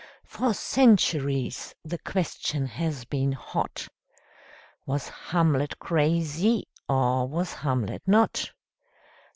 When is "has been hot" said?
2.65-3.87